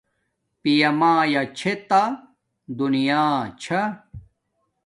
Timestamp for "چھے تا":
1.57-2.01